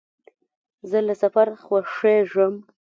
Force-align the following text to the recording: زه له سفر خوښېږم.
زه 0.89 0.97
له 1.07 1.13
سفر 1.21 1.47
خوښېږم. 1.63 2.53